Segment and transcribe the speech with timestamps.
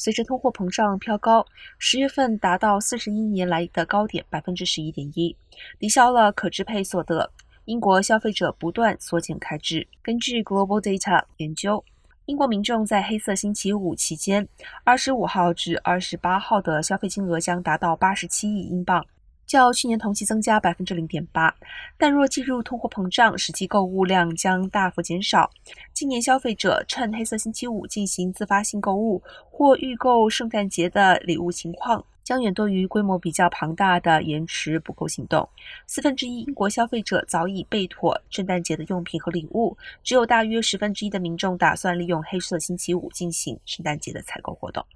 [0.00, 1.44] 随着通货膨胀飘高，
[1.76, 5.36] 十月份达到四十一年来的高点，百分之十一点一，
[5.78, 7.30] 抵消了可支配所得。
[7.66, 9.86] 英国消费者不断缩减开支。
[10.02, 11.84] 根据 Global Data 研究，
[12.24, 14.48] 英国民众在黑色星期五期间，
[14.84, 19.04] 二十五号至二十八号的消费金额将达到八十七亿英镑。
[19.50, 21.52] 较去年同期增加百分之零点八，
[21.98, 25.50] 但若计入通货膨胀，实际购物量将大幅减少。
[25.92, 35.48] 今年消费者趁黑色星期五进行自发性购物或预购圣诞节的礼物情况，将远多于规模比较庞大的延迟补购行动。
[35.88, 44.86] 四分之一英国消费者早已备妥圣诞节的用品和礼物，只有大约十分之一的民众打算利用黑色星期五进行圣诞节的采购活动。